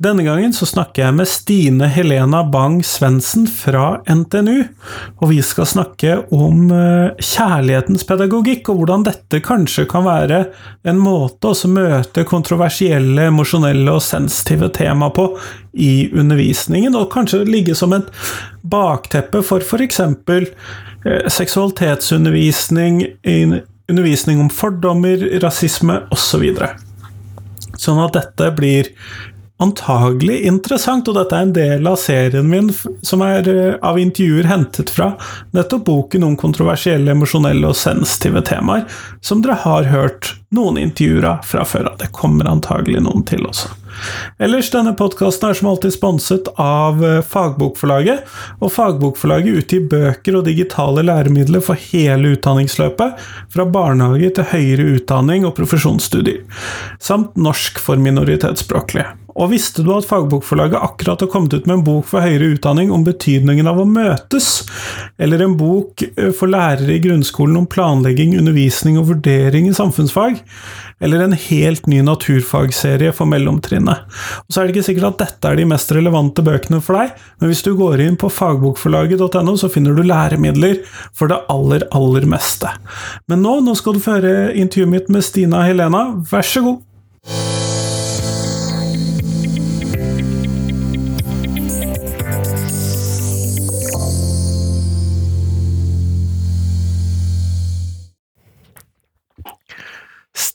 [0.00, 4.62] Denne gangen så snakker jeg med Stine Helena Bang-Svendsen fra NTNU.
[5.20, 10.38] Og vi skal snakke om eh, kjærlighetens pedagogikk, og hvordan dette kanskje kan være
[10.88, 15.34] en måte å møte kontroversielle, emosjonelle og sensitive tema på
[15.76, 18.08] i undervisningen, og kanskje ligge som et
[18.64, 20.00] bakteppe for f.eks.
[20.00, 23.04] Eh, seksualitetsundervisning,
[23.92, 26.54] undervisning om fordommer, rasisme osv.
[27.80, 28.88] Så sånn at dette blir
[29.60, 32.70] antagelig interessant, og dette er en del av serien min
[33.06, 35.12] som er eh, av intervjuer hentet fra
[35.56, 38.86] nettopp boken om kontroversielle, emosjonelle og sensitive temaer,
[39.20, 42.00] som dere har hørt noen intervjuer av fra før av.
[42.00, 43.79] Det kommer antagelig noen til også.
[44.40, 48.26] Ellers, denne podkasten er som alltid sponset av eh, Fagbokforlaget,
[48.60, 55.48] og Fagbokforlaget utgir bøker og digitale læremidler for hele utdanningsløpet, fra barnehage til høyere utdanning
[55.48, 56.44] og profesjonsstudier,
[57.02, 59.08] samt norsk for minoritetsspråklige.
[59.38, 62.90] Og visste du at Fagbokforlaget akkurat har kommet ut med en bok for høyere utdanning
[62.92, 64.66] om betydningen av å møtes?
[65.22, 70.40] Eller en bok eh, for lærere i grunnskolen om planlegging, undervisning og vurdering i samfunnsfag?
[71.00, 74.04] Eller en helt ny naturfagserie for mellomtrinnet?
[74.44, 77.14] Og så er det ikke sikkert at dette er de mest relevante bøkene for deg,
[77.40, 80.82] men hvis du går inn på fagbokforlaget.no, så finner du læremidler
[81.16, 82.72] for det aller, aller meste.
[83.30, 86.86] Men nå, nå skal du få høre intervjuet mitt med Stina Helena, vær så god!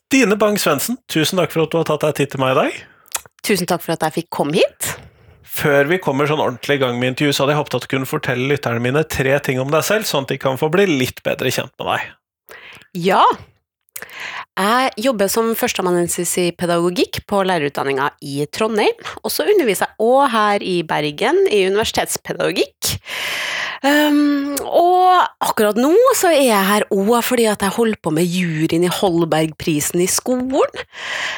[0.06, 2.76] Stine Bang-Svendsen, tusen takk for at du har tatt deg tid til meg i dag.
[3.44, 4.92] Tusen takk for at jeg fikk komme hit.
[5.56, 7.90] Før vi kommer sånn ordentlig i gang med intervju, så hadde jeg håpet at du
[7.92, 10.86] kunne fortelle lytterne mine tre ting om deg selv, sånn at de kan få bli
[10.88, 12.06] litt bedre kjent med deg.
[13.08, 13.24] Ja.
[14.56, 19.02] Jeg jobber som førsteamanuensis i pedagogikk på lærerutdanninga i Trondheim.
[19.26, 22.94] Og så underviser jeg òg her i Bergen i universitetspedagogikk.
[23.86, 28.26] Um, og akkurat nå så er jeg her òg fordi at jeg holder på med
[28.26, 30.84] juryen i Holbergprisen i skolen.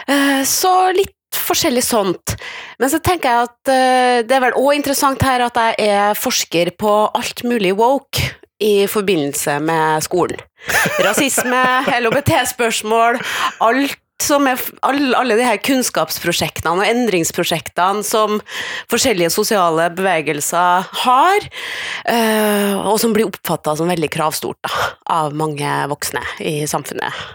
[0.08, 2.38] Uh, så litt forskjellig sånt.
[2.80, 6.18] Men så tenker jeg at uh, det er vel òg interessant her at jeg er
[6.18, 8.31] forsker på alt mulig woke
[8.63, 10.40] i forbindelse med skolen.
[11.03, 11.62] Rasisme,
[12.02, 13.19] LHBT-spørsmål,
[13.62, 18.40] alt som er alle, alle de her kunnskapsprosjektene og endringsprosjektene som
[18.92, 21.50] forskjellige sosiale bevegelser har,
[22.10, 24.88] uh, og som blir oppfatta som veldig kravstort da,
[25.20, 27.28] av mange voksne i samfunnet.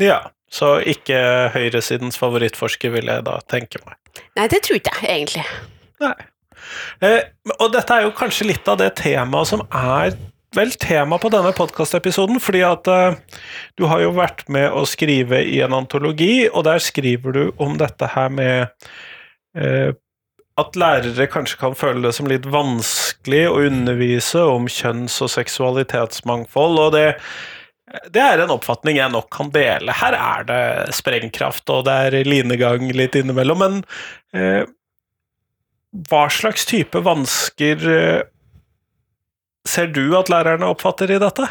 [0.00, 3.96] Ja, så ikke høyresidens favorittforsker, vil jeg da tenke meg.
[4.36, 5.46] Nei, det tror ikke jeg egentlig.
[6.02, 6.16] Nei.
[7.04, 7.22] Eh,
[7.56, 10.14] og dette er jo kanskje litt av det temaet som er
[10.56, 13.18] vel tema på denne podkastepisoden, fordi at uh,
[13.78, 17.76] du har jo vært med å skrive i en antologi, og der skriver du om
[17.80, 18.88] dette her med
[19.58, 19.92] uh,
[20.60, 26.82] at lærere kanskje kan føle det som litt vanskelig å undervise om kjønns- og seksualitetsmangfold,
[26.82, 27.06] og det,
[28.12, 29.94] det er en oppfatning jeg nok kan dele.
[30.02, 30.64] Her er det
[30.98, 33.80] sprengkraft, og det er linegang litt innimellom, men
[34.36, 34.66] uh,
[36.10, 37.86] hva slags type vansker
[39.70, 41.46] ser du at lærerne oppfatter i dette?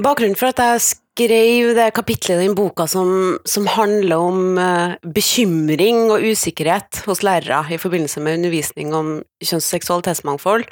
[0.00, 4.94] Bakgrunnen for at jeg skrev det kapitlet i den boka som, som handler om uh,
[5.04, 10.64] bekymring og usikkerhet hos lærere i forbindelse med undervisning om kjønns- og seksualitetsmangfold,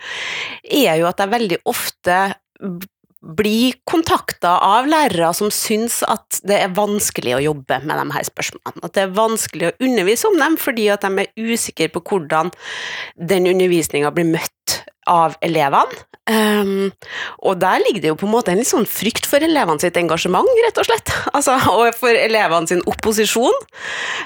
[0.65, 2.20] er jo at jeg veldig ofte
[3.18, 8.26] bli kontakta av lærere som syns at det er vanskelig å jobbe med de her
[8.28, 8.84] spørsmålene.
[8.86, 12.52] At det er vanskelig å undervise om dem fordi at de er usikre på hvordan
[13.18, 14.78] den undervisninga blir møtt
[15.08, 16.05] av elevene.
[16.28, 16.90] Um,
[17.40, 19.96] og der ligger det jo på en måte en litt sånn frykt for elevene sitt
[19.96, 21.14] engasjement, rett og slett.
[21.38, 23.55] Altså, og for elevene sin opposisjon,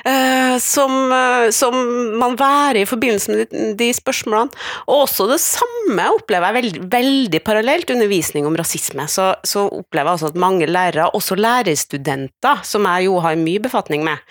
[0.07, 1.77] uh, som, uh, som,
[2.19, 4.63] man værer i forbindelse med de, de, spørsmålene.
[4.87, 9.07] Og også det samme opplever jeg veld, veldig parallelt undervisning om rasisme.
[9.13, 13.63] Så, så opplever jeg også at mange lærere, også lærerstudenter, som jeg jo har mye
[13.63, 14.25] befatning med,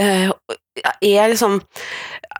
[0.00, 0.32] uh,
[1.04, 1.60] er liksom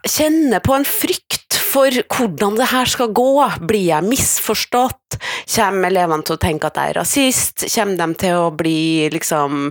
[0.05, 1.34] Kjenner på en frykt
[1.75, 3.29] for hvordan det her skal gå.
[3.67, 5.19] Blir jeg misforstått?
[5.55, 7.67] Kommer elevene til å tenke at jeg er rasist?
[7.75, 9.69] Kommer de til å bli liksom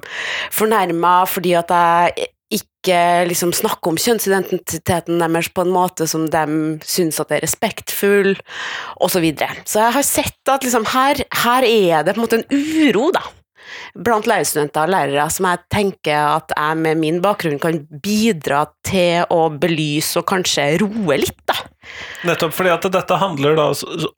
[0.52, 2.98] fornærma fordi at jeg ikke
[3.30, 6.44] liksom snakker om kjønnsidentiteten deres på en måte som de
[6.86, 8.34] syns at er respektfull,
[9.00, 9.16] osv.
[9.16, 9.64] Så, videre.
[9.64, 13.08] så jeg har sett at liksom her, her er det på en måte en uro,
[13.16, 13.24] da
[13.94, 19.28] blant lærerstudenter og lærere som jeg tenker at jeg med min bakgrunn kan bidra til
[19.32, 21.58] å belyse og kanskje roe litt, da.
[22.28, 23.70] Nettopp fordi at dette handler da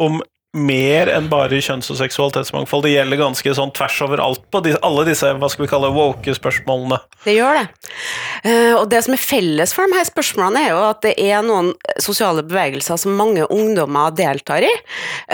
[0.02, 0.20] om
[0.56, 2.86] mer enn bare kjønns- og seksualitetsmangfold.
[2.86, 5.92] Det gjelder ganske sånn tvers over alt på de, alle disse hva skal vi kalle
[5.94, 6.98] woke spørsmålene.
[7.26, 7.66] Det gjør det.
[8.46, 11.44] Uh, og det som er felles for de her spørsmålene, er jo at det er
[11.46, 11.72] noen
[12.02, 14.72] sosiale bevegelser som mange ungdommer deltar i,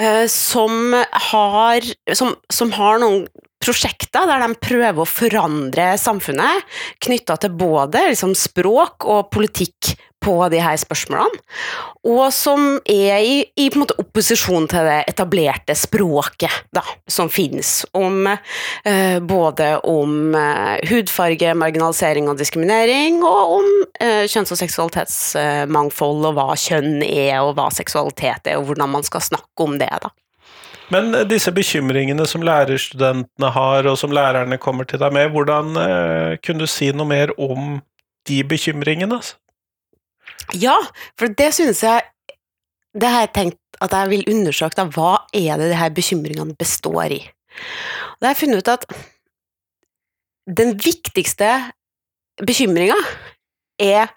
[0.01, 0.97] uh, som,
[1.31, 1.89] har,
[2.19, 3.27] som, som har noen
[3.63, 6.67] prosjekter der de prøver å forandre samfunnet,
[7.03, 11.41] knytta til både liksom, språk og politikk på de her spørsmålene,
[12.07, 19.19] og som er i, i opposisjon til det etablerte språket da, som finnes, om, eh,
[19.19, 26.51] både om eh, hudfarge, marginalisering og diskriminering, og om eh, kjønns- og seksualitetsmangfold, og hva
[26.55, 29.91] kjønn er, og hva seksualitet er, og hvordan man skal snakke om det.
[30.07, 30.15] da.
[30.93, 35.77] Men eh, disse bekymringene som lærerstudentene har, og som lærerne kommer til deg med, hvordan
[35.81, 37.79] eh, kunne du si noe mer om
[38.29, 39.19] de bekymringene?
[40.59, 40.77] Ja,
[41.19, 42.03] for det synes jeg
[42.93, 46.53] Det har jeg tenkt at jeg vil undersøke, da, hva er det de her bekymringene
[46.61, 47.23] består i?
[48.21, 48.85] Da har jeg funnet ut at
[50.61, 51.49] den viktigste
[52.45, 52.99] bekymringa
[53.81, 54.13] er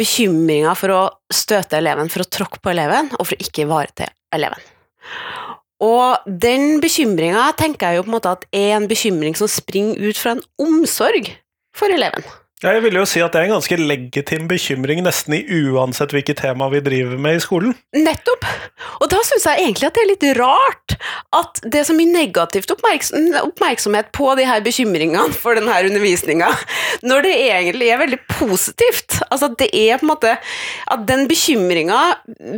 [0.00, 1.00] bekymringa for å
[1.32, 4.68] støte eleven, for å tråkke på eleven, og for å ikke ivareta eleven.
[5.80, 9.96] Og den bekymringa tenker jeg jo på en måte at er en bekymring som springer
[10.10, 11.30] ut fra en omsorg
[11.76, 12.26] for eleven.
[12.60, 15.40] Jeg vil jo si at det er en ganske legitim bekymring nesten i
[15.72, 17.72] uansett hvilket tema vi driver med i skolen.
[17.96, 18.44] Nettopp!
[19.00, 20.96] Og da syns jeg egentlig at det er litt rart
[21.38, 26.52] at det er så mye negativt oppmerksomhet på de her bekymringene for denne undervisninga,
[27.00, 29.22] når det egentlig er veldig positivt.
[29.30, 30.36] Altså det er på en måte
[30.92, 32.02] At den bekymringa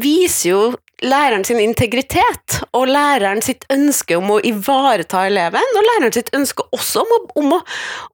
[0.02, 0.62] viser jo
[1.02, 6.66] læreren sin integritet og læreren sitt ønske om å ivareta eleven, og læreren sitt ønske
[6.74, 7.66] også om å, om å,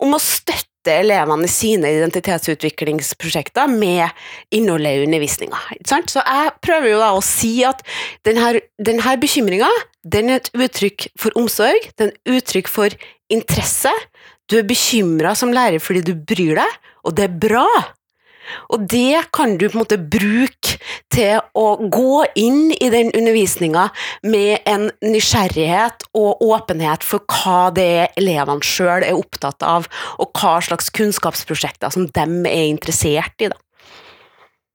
[0.05, 4.07] om å støtte elevene i sine identitetsutviklingsprosjekter med
[4.55, 5.59] innholdet i undervisninga.
[5.85, 7.83] Så jeg prøver jo da å si at
[8.29, 9.71] denne, denne bekymringa
[10.09, 12.95] den er et uttrykk for omsorg, den er et uttrykk for
[13.33, 13.93] interesse.
[14.49, 17.67] Du er bekymra som lærer fordi du bryr deg, og det er bra.
[18.75, 20.79] Og det kan du på en måte bruke
[21.13, 23.89] til å gå inn i den undervisninga
[24.27, 30.33] med en nysgjerrighet og åpenhet for hva det er elevene sjøl er opptatt av, og
[30.39, 33.51] hva slags kunnskapsprosjekter som de er interessert i.
[33.53, 33.59] Da.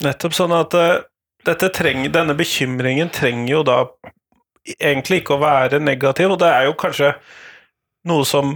[0.03, 3.79] Nettopp sånn at uh, trenger, denne bekymringen trenger jo da
[4.79, 7.13] egentlig ikke å være negativ, og det er jo kanskje
[8.09, 8.55] noe som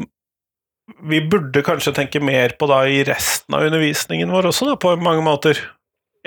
[1.09, 4.95] vi burde kanskje tenke mer på da i resten av undervisningen vår også, da, på
[5.01, 5.59] mange måter.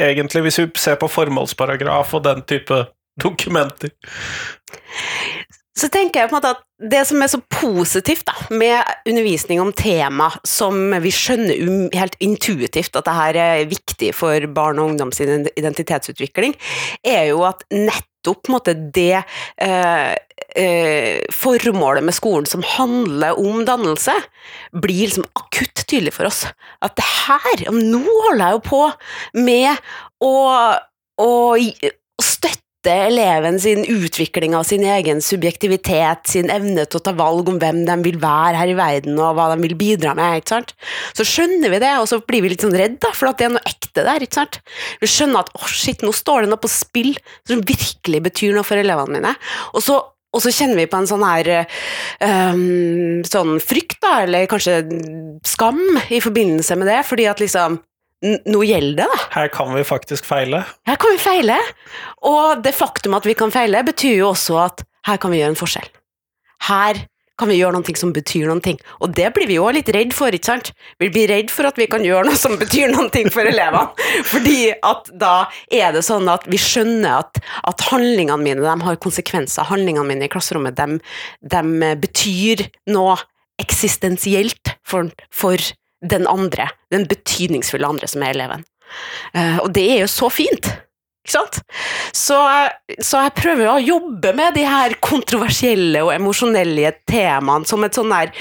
[0.01, 2.85] Egentlig, hvis vi ser på formålsparagraf og den type
[3.21, 3.93] dokumenter.
[5.81, 9.61] Så tenker jeg på en måte at det som er så positivt da, med undervisning
[9.63, 14.93] om tema som vi skjønner helt intuitivt at det her er viktig for barn og
[14.93, 16.57] ungdoms identitetsutvikling,
[17.07, 20.13] er jo at nettopp måte, det eh,
[20.57, 24.15] eh, formålet med skolen som handler om dannelse,
[24.73, 26.45] blir liksom akutt tydelig for oss.
[26.85, 28.83] At det her Nå holder jeg jo på
[29.39, 29.87] med
[30.25, 30.35] å,
[31.21, 37.13] å, å støtte eleven sin utvikling av sin egen subjektivitet, sin evne til å ta
[37.17, 40.41] valg om hvem de vil være her i verden, og hva de vil bidra med.
[40.41, 40.73] ikke sant?
[41.17, 43.53] Så skjønner vi det, og så blir vi litt sånn redd for at det er
[43.59, 44.25] noe ekte der.
[44.25, 44.63] ikke sant?
[45.03, 47.13] Vi skjønner at å oh shit, nå står det noe på spill
[47.49, 49.37] som virkelig betyr noe for elevene mine.
[49.75, 50.01] Og så
[50.31, 51.51] og så kjenner vi på en sånn her
[52.23, 54.81] um, sånn frykt, da, eller kanskje
[55.47, 57.81] skam i forbindelse med det, fordi at liksom
[58.21, 59.21] nå gjelder det, da.
[59.33, 60.63] Her kan vi faktisk feile.
[60.89, 61.57] Her kan vi feile.
[62.29, 65.55] Og det faktum at vi kan feile, betyr jo også at her kan vi gjøre
[65.55, 65.89] en forskjell.
[66.69, 67.01] Her
[67.41, 68.75] kan vi gjøre noe som betyr noe.
[69.01, 70.73] Og det blir vi jo litt redd for, ikke sant?
[71.01, 73.89] Vi blir redd for at vi kan gjøre noe som betyr noe for elevene.
[74.33, 75.35] Fordi at da
[75.73, 79.69] er det sånn at vi skjønner at, at handlingene mine de har konsekvenser.
[79.71, 81.01] Handlingene mine i klasserommet de,
[81.41, 83.19] de betyr noe
[83.61, 85.61] eksistensielt for, for,
[86.01, 86.71] den andre.
[86.89, 88.63] Den betydningsfulle andre som er eleven.
[89.37, 90.71] Uh, og det er jo så fint.
[91.27, 91.43] Så,
[92.17, 98.13] så, jeg prøver å jobbe med de her kontroversielle og emosjonelle temaene som et sånn
[98.15, 98.33] der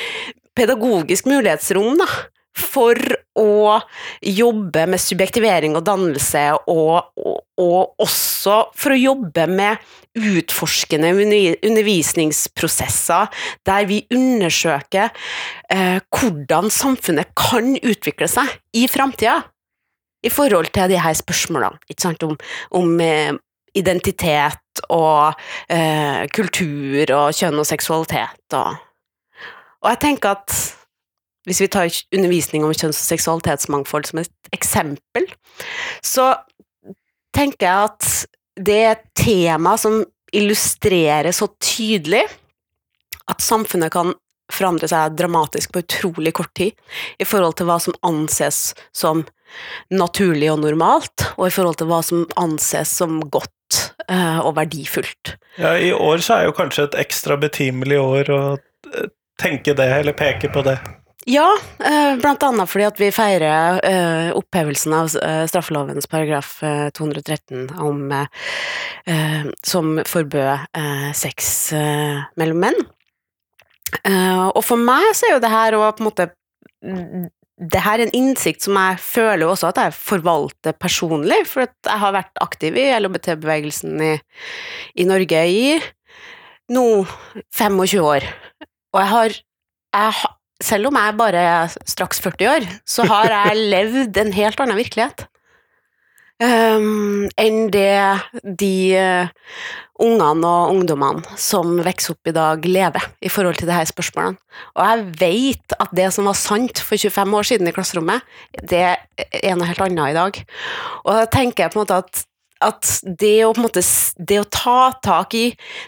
[0.57, 2.07] pedagogisk mulighetsrom, da.
[2.59, 2.97] For
[3.39, 3.79] å
[4.25, 9.77] jobbe med subjektivering og dannelse, og, og, og også for å jobbe med
[10.19, 13.27] utforskende undervisningsprosesser
[13.69, 15.09] der vi undersøker
[15.71, 19.43] eh, hvordan samfunnet kan utvikle seg i framtida
[20.23, 21.77] i forhold til de her spørsmålene
[22.27, 22.37] om,
[22.71, 23.33] om eh,
[23.75, 25.33] identitet og
[25.69, 28.85] eh, kultur og kjønn og seksualitet og
[29.79, 30.51] Og jeg tenker at
[31.47, 35.23] hvis vi tar undervisning om kjønns- og seksualitetsmangfold som et eksempel,
[36.03, 36.35] så
[37.31, 38.09] tenker jeg at
[38.59, 40.01] det er et tema som
[40.35, 42.25] illustrerer så tydelig
[43.31, 44.11] at samfunnet kan
[44.51, 46.73] forandre seg dramatisk på utrolig kort tid
[47.21, 49.23] i forhold til hva som anses som
[49.93, 55.35] naturlig og normalt, og i forhold til hva som anses som godt eh, og verdifullt.
[55.59, 59.89] Ja, I år så er jo kanskje et ekstra betimelig år å eh, tenke det,
[60.01, 60.77] eller peke på det.
[61.29, 61.47] Ja,
[61.85, 65.09] eh, blant annet fordi at vi feirer opphevelsen av
[65.51, 66.55] straffelovens paragraf
[66.97, 68.07] 213 om,
[69.61, 70.79] som forbød
[71.17, 71.51] sex
[72.39, 72.79] mellom menn.
[74.55, 76.29] Og for meg så er jo det her å på en måte
[77.59, 82.01] det her er en innsikt som jeg føler også at jeg forvalter personlig, for jeg
[82.03, 84.13] har vært aktiv i LHBT-bevegelsen i,
[84.95, 85.63] i, Norge i
[86.71, 86.85] nå
[87.57, 88.27] 25 år.
[88.95, 89.35] Og jeg har,
[89.97, 90.29] jeg,
[90.63, 94.79] selv om jeg bare er straks 40 år, så har jeg levd en helt annen
[94.79, 95.27] virkelighet.
[96.39, 97.99] Um, enn det
[98.61, 99.31] de uh,
[99.99, 104.39] ungene og ungdommene som vokser opp i dag, lever i forhold til disse spørsmålene.
[104.77, 108.23] Og jeg vet at det som var sant for 25 år siden i klasserommet,
[108.71, 110.41] det er noe helt annet i dag.
[111.03, 112.23] Og da tenker jeg på en måte at
[112.59, 113.81] at det å, måte,
[114.19, 115.45] det å, ta tak i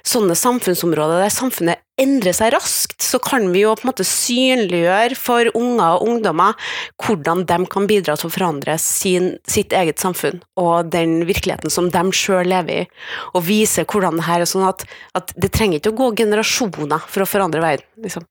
[0.08, 5.18] sånne samfunnsområder der samfunnet endrer seg raskt, så kan vi jo på en måte synliggjøre
[5.20, 6.72] for unger og ungdommer
[7.04, 11.92] hvordan de kan bidra til å forandre sin, sitt eget samfunn og den virkeligheten som
[11.92, 12.88] de sjøl lever i,
[13.36, 14.88] og vise hvordan det her er sånn at,
[15.18, 17.88] at, det trenger ikke å gå generasjoner for å forandre verden.
[18.02, 18.26] Liksom.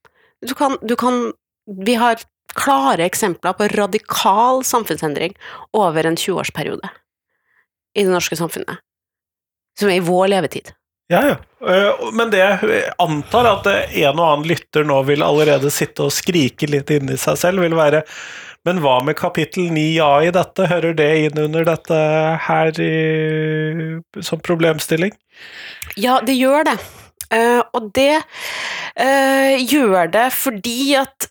[0.46, 1.28] Du kan, du kan,
[1.68, 2.24] vi har
[2.56, 5.36] klare eksempler på radikal samfunnsendring
[5.76, 6.88] over en 20-årsperiode
[7.96, 8.82] i det norske samfunnet.
[9.78, 10.72] Som er i vår levetid.
[11.10, 11.36] Ja, ja.
[11.74, 16.14] Eh, men det jeg antar at en og annen lytter nå vil allerede sitte og
[16.14, 18.04] skrike litt inni seg selv, vil være
[18.68, 20.68] Men hva med kapittel 9a i dette?
[20.68, 21.98] Hører det inn under dette
[22.44, 22.90] her i,
[24.20, 25.14] som problemstilling?
[25.96, 26.76] Ja, det gjør det.
[27.32, 31.30] Uh, og det uh, gjør det fordi at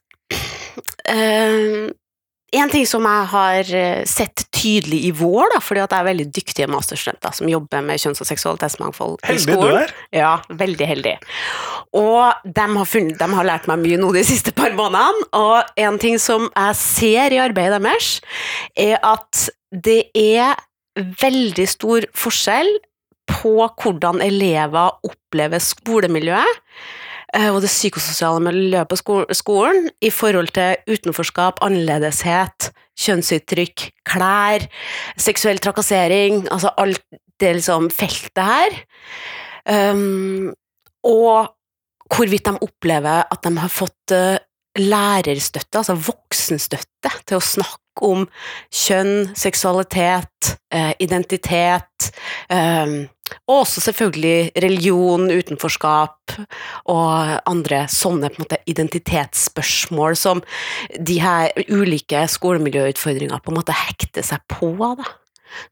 [2.51, 6.08] en ting som jeg har eh, sett tydelig i vår, da, fordi at jeg er
[6.10, 9.60] veldig dyktige masterstudenter som jobber med kjønns- og seksualitetsmangfold i skolen.
[9.60, 9.94] Heldig du er.
[10.15, 11.15] Ja, veldig heldig.
[12.00, 15.79] Og de har, funnet, de har, lært meg mye nå de siste par månedene, og
[15.86, 18.12] en ting som jeg ser i arbeidet deres,
[18.77, 20.58] er at det er
[21.22, 22.72] veldig stor forskjell
[23.29, 26.62] på hvordan elever opplever skolemiljøet
[27.29, 28.98] og det psykososiale miljøet på
[29.38, 34.65] skolen i forhold til utenforskap, annerledeshet, kjønnsuttrykk, klær,
[35.19, 37.03] seksuell trakassering, altså alt
[37.39, 38.77] det liksom feltet her.
[39.69, 40.51] Um,
[41.05, 41.53] og
[42.09, 44.39] hvorvidt de opplever at de har fått uh,
[44.79, 48.25] lærerstøtte, altså voksenstøtte, til å snakke om
[48.74, 52.12] kjønn, seksualitet, uh, identitet,
[52.51, 53.01] um,
[53.50, 56.36] og også selvfølgelig religion, utenforskap
[56.91, 60.43] og andre sånne på en måte, identitetsspørsmål som
[60.95, 64.74] de her ulike skolemiljøutfordringer på en måte hekter seg på.
[65.00, 65.07] Da.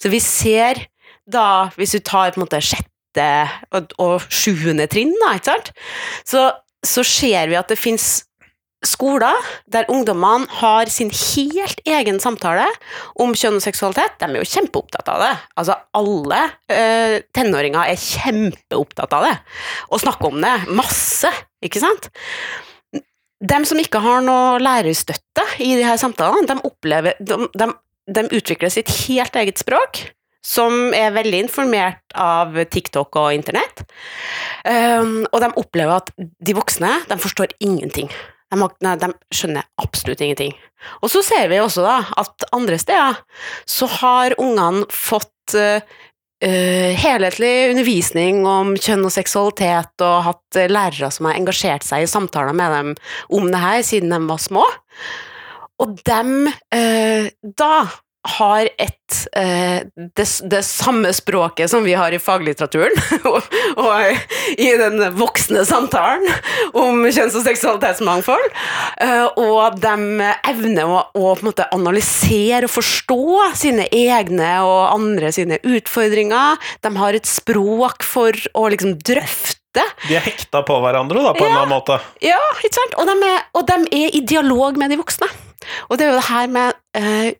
[0.02, 0.86] Så vi ser
[1.28, 3.28] da, hvis du tar på en måte sjette
[3.76, 5.58] og, og sjuende trinn, da,
[6.28, 6.50] så,
[6.86, 8.28] så ser vi at det fins
[8.86, 9.38] skoler
[9.72, 12.66] der ungdommene har sin helt egen samtale
[13.20, 14.20] om kjønn og seksualitet.
[14.22, 15.32] De er jo kjempeopptatt av det.
[15.58, 19.34] Altså, alle uh, tenåringer er kjempeopptatt av det.
[19.90, 21.32] Og snakker om det masse,
[21.66, 22.12] ikke sant?
[23.38, 27.72] De som ikke har noe lærerstøtte i de her samtalene, de, opplever, de, de,
[28.14, 30.08] de utvikler sitt helt eget språk
[30.48, 33.84] som er veldig informert av TikTok og internett.
[34.64, 38.08] Um, og de opplever at de voksne de forstår ingenting.
[38.54, 40.54] De, de, skjønner absolutt ingenting.
[41.02, 43.18] Og så ser vi også da at andre steder
[43.68, 45.82] så har ungene fått uh,
[46.38, 52.56] helhetlig undervisning om kjønn og seksualitet, og hatt lærere som har engasjert seg i samtaler
[52.56, 52.92] med dem
[53.34, 54.66] om det her siden de var små.
[55.84, 57.28] Og dem uh,
[57.58, 57.74] da
[58.28, 62.96] har et eh, det, det, samme språket som vi har i faglitteraturen,
[63.32, 63.46] og,
[63.80, 66.28] og i den voksne samtalen
[66.74, 68.48] om kjønns- og seksualitetsmangfold.
[69.04, 71.36] Eh, og de evner å, å
[71.72, 73.22] analysere og forstå
[73.64, 76.60] sine egne og andre sine utfordringer.
[76.84, 79.56] De har et språk for å liksom drøfte
[80.08, 82.00] de er hekta på hverandre da, på ja, en annen måte.
[82.24, 82.96] Ja, ikke sant?
[82.98, 85.28] Og de, er, og de, er, i dialog med de voksne.
[85.92, 87.36] Og det er jo det her med eh,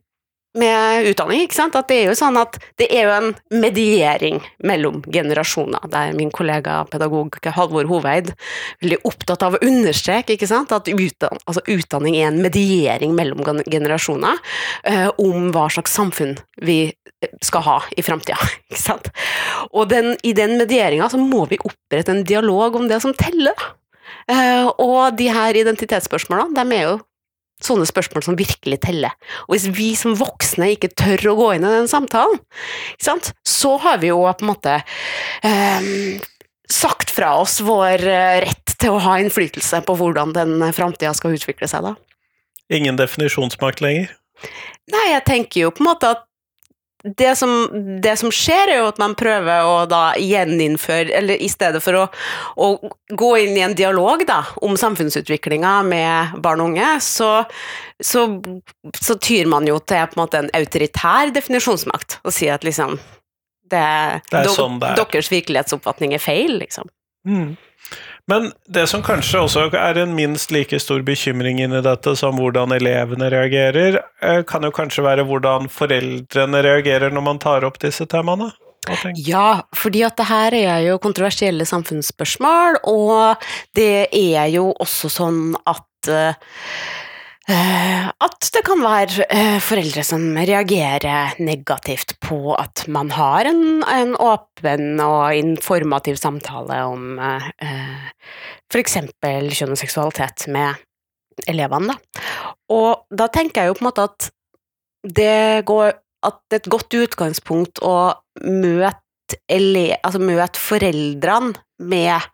[0.60, 1.76] med utdanning, ikke sant?
[1.78, 5.88] at det er jo sånn at det er jo en mediering mellom generasjoner.
[5.92, 8.34] Der min kollega pedagog Halvor Hoveid
[8.84, 10.74] veldig opptatt av å understreke ikke sant?
[10.76, 14.40] at utdanning, altså, utdanning er en mediering mellom generasjoner
[14.90, 16.80] eh, om hva slags samfunn vi
[17.46, 18.38] skal ha i framtida.
[19.78, 23.56] Og den, i den medieringa så må vi opprette en dialog om det som teller.
[24.28, 26.98] Eh, og de her identitetsspørsmålene, de er jo
[27.64, 29.16] sånne spørsmål som virkelig teller.
[29.48, 32.40] Og hvis vi som voksne ikke tør å gå inn i den samtalen,
[33.02, 34.76] så har vi jo på en måte
[35.48, 35.90] eh,
[36.70, 41.38] sagt fra oss vår eh, rett til å ha innflytelse på hvordan den framtida skal
[41.38, 41.96] utvikle seg, da.
[42.74, 44.12] Ingen definisjonsmakt lenger?
[44.92, 46.27] Nei, jeg tenker jo på en måte at
[47.04, 47.52] det som,
[48.02, 52.00] det som, skjer, er jo at man prøver å da gjeninnføre Eller i stedet for
[52.00, 52.06] å,
[52.58, 52.70] å
[53.08, 57.32] gå inn i en dialog da, om samfunnsutviklinga med barn og unge, så,
[58.02, 58.26] så,
[58.98, 62.20] så, tyr man jo til på en måte en autoritær definisjonsmakt.
[62.26, 62.98] Og sier at liksom
[63.68, 63.86] det,
[64.32, 65.02] det er sånn det er.
[65.04, 66.90] Deres virkelighetsoppfatning er feil, liksom.
[67.28, 67.56] Mm.
[68.28, 72.76] Men det som kanskje også er en minst like stor bekymring inni dette som hvordan
[72.76, 78.08] elevene reagerer, eh, kan jo kanskje være hvordan foreldrene reagerer når man tar opp disse
[78.10, 78.52] temaene?
[79.20, 85.42] Ja, fordi at det her er jo kontroversielle samfunnsspørsmål, og det er jo også sånn
[85.68, 86.34] at Eh,
[87.48, 94.16] at det kan være eh, foreldre som reagerer negativt på at man har en, en
[94.20, 98.10] åpen og informativ samtale om eh,
[98.68, 99.00] f.eks.
[99.24, 100.76] kjønn og seksualitet med
[101.48, 101.94] elevene.
[101.94, 102.22] Da.
[102.76, 104.30] Og da tenker jeg jo på en måte at
[105.08, 105.96] det går
[106.28, 107.98] at det er et godt utgangspunkt å
[108.44, 112.28] møte, ele, altså møte foreldrene med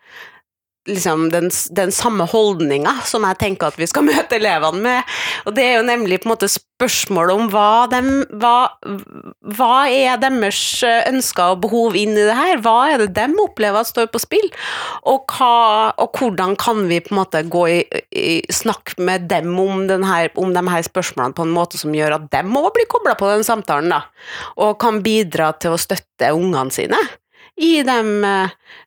[0.88, 5.16] liksom den, den, samme holdninga som jeg tenker at vi skal møte elevene med.
[5.48, 8.10] Og det er jo nemlig på en måte spørsmålet om hva, dem,
[8.42, 8.74] hva,
[9.56, 12.60] hva er deres ønsker og behov inn i det her?
[12.66, 14.50] Hva er det de opplever at står på spill?
[15.10, 17.80] Og, hva, og hvordan kan vi på en måte gå i,
[18.12, 22.20] i snakk med dem om, denne, om de her spørsmålene på en måte som gjør
[22.20, 24.04] at dem må bli kobla på den samtalen, da,
[24.64, 27.00] og kan bidra til å støtte ungene sine?
[27.62, 27.98] i de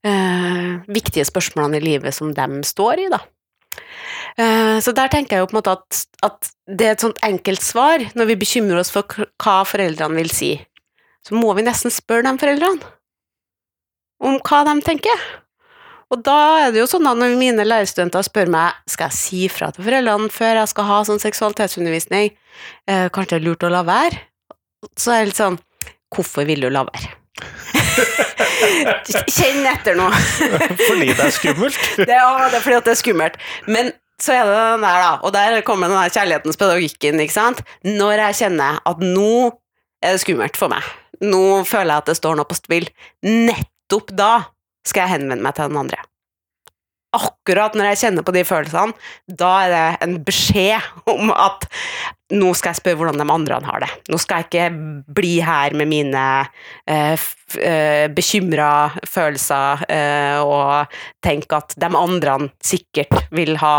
[0.02, 3.22] eh, viktige spørsmålene i livet som de står i, da.
[4.36, 7.20] Eh, så der tenker jeg jo på en måte at, at, det er et sånt
[7.24, 9.06] enkelt svar når vi bekymrer oss for
[9.40, 10.52] hva foreldrene vil si.
[11.26, 12.94] Så må vi nesten spørre de foreldrene
[14.26, 15.26] om hva de tenker.
[16.12, 19.40] Og da er det jo sånn at når mine lærerstudenter spør meg skal jeg si
[19.50, 22.30] fra til foreldrene før jeg skal ha sånn seksualitetsundervisning,
[22.86, 24.22] eh, kanskje det er lurt å la være,
[24.94, 25.58] så er det litt sånn
[26.14, 27.14] hvorfor vil du la være?
[29.32, 30.08] Kjenn etter nå.
[30.88, 31.78] fordi det er skummelt?
[32.00, 33.38] det, ja, det er fordi det er skummelt.
[33.68, 37.36] Men så er det den der, da, og der kommer den der kjærlighetens pedagogikken, ikke
[37.36, 37.62] sant.
[37.84, 39.30] Når jeg kjenner at nå
[40.04, 40.84] er det skummelt for meg,
[41.24, 42.88] nå føler jeg at det står noe på spill,
[43.24, 44.34] nettopp da
[44.86, 46.04] skal jeg henvende meg til den andre
[47.16, 48.96] akkurat når jeg kjenner på de følelsene,
[49.40, 51.66] da er det en beskjed om at
[52.34, 53.90] nå skal jeg spørre hvordan de andre har det.
[54.10, 56.24] Nå skal jeg ikke bli her med mine
[56.90, 57.28] eh,
[57.62, 60.90] eh bekymra følelser eh, og
[61.22, 63.78] tenke at de andre sikkert vil ha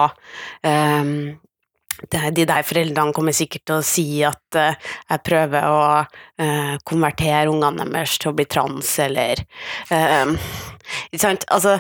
[0.63, 1.35] eh,
[2.05, 7.49] de der foreldrene kommer sikkert til å si at uh, jeg prøver å uh, konvertere
[7.49, 9.41] ungene deres til å bli trans, eller
[9.89, 10.29] uh,
[11.09, 11.47] Ikke sant?
[11.49, 11.79] Altså,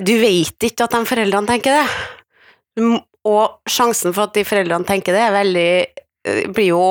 [0.00, 2.94] du vet ikke at de foreldrene tenker det.
[3.28, 6.82] Og sjansen for at de foreldrene tenker det, er veldig eh, blir jo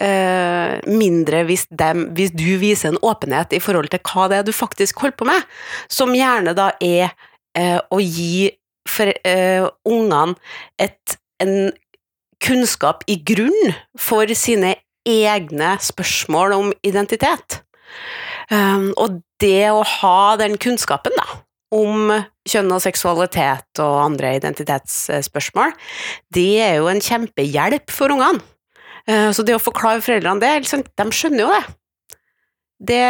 [0.00, 4.48] uh, mindre hvis, dem, hvis, du viser en åpenhet i forhold til hva det er
[4.48, 5.46] du faktisk holder på med,
[5.92, 7.12] som gjerne da er
[7.58, 8.50] uh, å gi
[8.88, 10.34] for, uh, ungene
[10.82, 11.70] et, en
[12.42, 14.74] kunnskap i grunn for sine
[15.06, 17.62] egne spørsmål om identitet.
[18.50, 22.10] Um, og det å ha den kunnskapen, da, om
[22.48, 25.74] kjønn og seksualitet og andre identitetsspørsmål,
[26.34, 28.42] det er jo en kjempehjelp for ungene.
[29.08, 31.62] Eh, så det å forklare foreldrene det, liksom, de skjønner jo det.
[32.92, 33.06] det.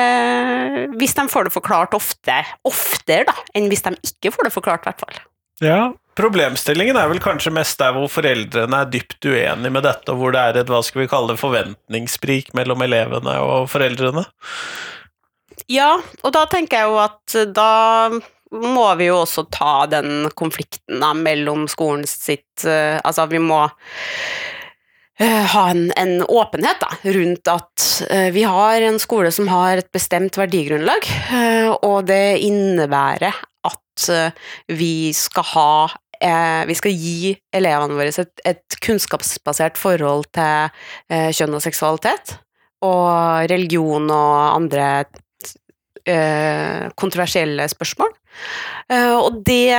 [1.01, 4.87] Hvis de får det forklart ofte, oftere da, enn hvis de ikke får det forklart,
[4.87, 5.21] i hvert fall.
[5.63, 5.83] Ja,
[6.19, 10.35] Problemstillingen er vel kanskje mest der hvor foreldrene er dypt uenige med dette, og hvor
[10.35, 14.27] det er et hva skal vi kalle det, forventningssprik mellom elevene og foreldrene.
[15.73, 17.71] Ja, og da tenker jeg jo at da
[18.53, 23.63] må vi jo også ta den konflikten da, mellom skolen sitt uh, Altså, vi må
[23.65, 29.81] uh, ha en, en, åpenhet da, rundt at uh, vi har en skole som har
[29.81, 31.09] et bestemt verdigrunnlag,
[31.81, 34.07] og det innebærer at
[34.73, 35.73] vi skal ha
[36.23, 40.71] vi skal gi elevene våre et, et kunnskapsbasert forhold til
[41.35, 42.37] kjønn og seksualitet,
[42.87, 44.87] og religion og andre
[46.09, 48.13] eh, kontroversielle spørsmål.
[48.89, 49.71] Eh, og det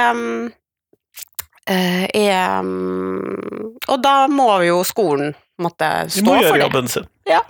[1.68, 6.54] eh, er mm, Og da må jo skolen måtte stå for De stå må gjøre
[6.58, 6.62] det.
[6.68, 7.08] jobben sin.
[7.30, 7.42] Ja.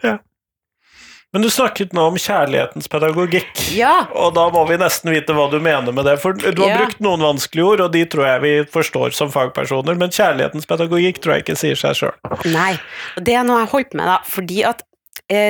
[1.33, 3.57] Men du snakket nå om kjærlighetens pedagogikk.
[3.73, 6.19] Ja, Og da må vi nesten vite hva du mener med det.
[6.21, 6.77] For du har Ja.
[6.83, 11.17] brukt noen vanskelige ord, og de tror jeg vi forstår som fagpersoner, men kjærlighetens pedagogikk
[11.23, 12.13] tror jeg ikke sier seg sjøl.
[12.53, 12.77] Nei,
[13.17, 14.83] og det er noe jeg har holdt med, da, fordi at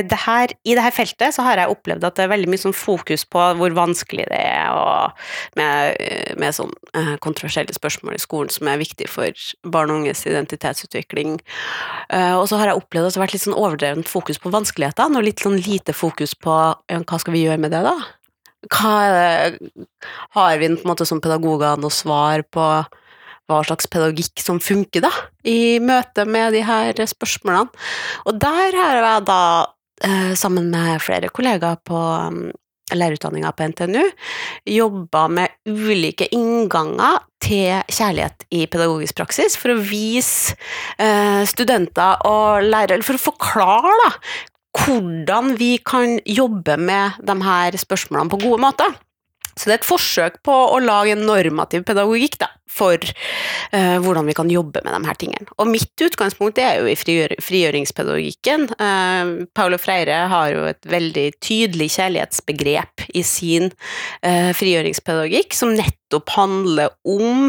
[0.07, 2.61] det her, i det her feltet så har jeg opplevd at det er veldig mye
[2.61, 5.13] sånn fokus på hvor vanskelig det er,
[5.59, 10.03] med, eh, med sånn eh, kontroversielle spørsmål i skolen som er viktig for barn og
[10.03, 11.37] unges identitetsutvikling.
[12.09, 14.53] Eh, og så har jeg opplevd at det har vært litt sånn overdrevent fokus på
[14.53, 16.57] vanskelighetene, og litt sånn lite fokus på
[16.91, 17.97] ja, hva skal vi gjøre med det, da?
[18.71, 18.97] Hva
[20.37, 22.67] har vi på en måte som pedagoger noe svar på
[23.49, 25.11] hva slags pedagogikk som funker da,
[25.43, 27.69] i møte med de her spørsmålene.
[28.29, 29.43] Og der har jeg da,
[30.03, 32.51] eh, sammen med flere kollegaer på um,
[32.93, 34.03] lærerutdanninga på NTNU,
[34.69, 40.55] jobba med ulike innganger til kjærlighet i pedagogisk praksis, for å vise
[40.97, 44.11] eh, studenter og lærere, eller for å forklare da,
[44.83, 48.95] hvordan vi kan jobbe med de her spørsmålene på gode måter.
[49.53, 54.27] Så det er et forsøk på å lage en normativ pedagogikk da, for eh, hvordan
[54.29, 55.47] vi kan jobbe med de her tingene.
[55.57, 58.67] Og mitt utgangspunkt er jo i frigjør frigjøringspedagogikken.
[58.73, 63.69] Eh, Paulo Freire har jo et veldig tydelig kjærlighetsbegrep i sin
[64.21, 67.47] eh, frigjøringspedagogikk, som nettopp handler om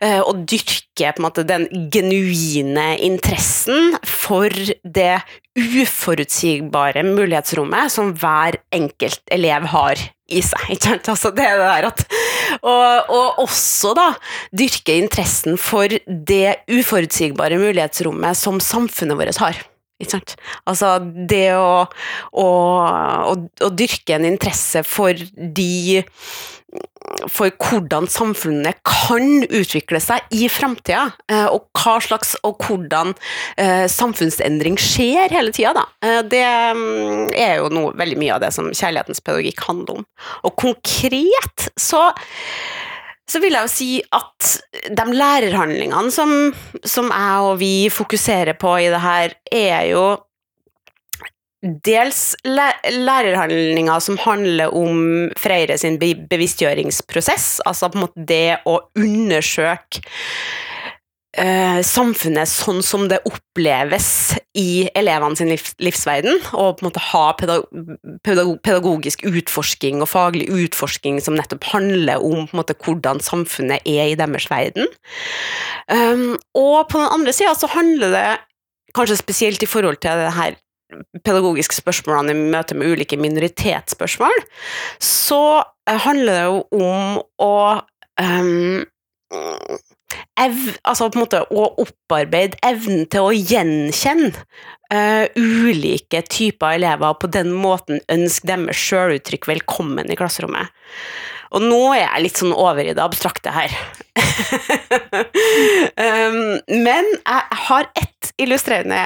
[0.00, 4.52] å dyrke måte, den genuine interessen for
[4.82, 5.20] det
[5.58, 10.64] uforutsigbare mulighetsrommet som hver enkelt elev har i seg.
[10.74, 11.10] Ikke sant?
[11.12, 12.04] Altså det der at
[12.62, 14.08] og, og også da
[14.58, 19.64] dyrke interessen for det uforutsigbare mulighetsrommet som samfunnet vårt har.
[20.68, 21.86] Altså det å,
[22.30, 23.34] å, å,
[23.66, 26.04] å dyrke en interesse for de
[27.32, 33.14] for hvordan samfunnet kan utvikle seg i framtida, eh, og hva slags og hvordan
[33.56, 35.86] eh, samfunnsendring skjer hele tida, da.
[36.04, 36.44] Eh, Det
[36.76, 40.06] mm, er jo noe, veldig mye av det som kjærlighetens pedagogikk handler om.
[40.44, 42.10] Og konkret så
[43.28, 44.54] så vil jeg jo si at
[44.96, 46.32] de lærerhandlingene som,
[46.84, 50.06] som jeg og vi fokuserer på i det her, er jo
[51.62, 60.04] dels lærerhandlinger som handler om Freire sin bevisstgjøringsprosess, altså på en måte det å undersøke
[61.38, 64.08] eh, samfunnet sånn som det oppleves
[64.58, 67.66] i elevene sin livs livsverden, og på en måte ha pedag
[68.26, 73.86] pedag pedagogisk utforsking og faglig utforsking som nettopp handler om på en måte, hvordan samfunnet
[73.88, 74.88] er i deres verden.
[75.88, 78.28] Um, og på den andre sida så handler det
[78.96, 80.58] kanskje spesielt i forhold til det her
[81.24, 84.44] pedagogiske spørsmålene i møte med ulike minoritetsspørsmål,
[85.04, 87.56] så handler det jo om å
[88.22, 88.86] um,
[90.38, 94.32] altså på en måte å opparbeide evnen til å gjenkjenne
[94.92, 100.72] uh, ulike typer elever, og på den måten ønske deres sjøluttrykk velkommen i klasserommet.
[101.56, 103.72] Og nå er jeg litt sånn over i det abstrakte her.
[106.04, 109.00] um, men jeg har ett illustrerende